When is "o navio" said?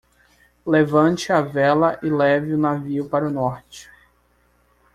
2.55-3.07